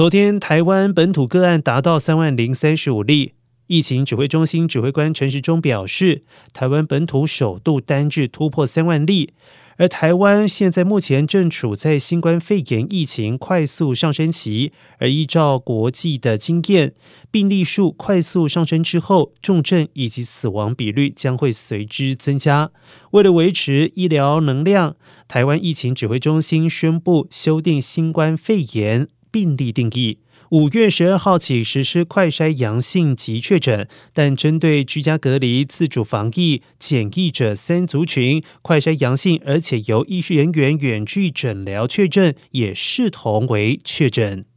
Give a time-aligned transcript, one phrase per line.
[0.00, 3.34] 昨天台湾本土个案达到三万零三十五例。
[3.66, 6.22] 疫情指挥中心指挥官陈时中表示，
[6.54, 9.34] 台湾本土首度单日突破三万例。
[9.76, 16.94] 而台湾现在目前正处在新冠肺炎疫情快速上升期，而依照国际的经验，
[17.30, 22.70] 病例数快速上升之后，重症以及死亡比率将会随之增加。
[23.10, 24.96] 为了维持医疗能量，
[25.28, 30.18] 台湾疫情指挥中心宣布修订新冠肺炎病例定义。
[30.50, 44.49] 五月十二号起实施快筛阳性及确诊，但针对居家隔离、自主防疫、检疫者三族群，快筛阳性而且由医师人员远距诊疗确诊，也视同为确诊。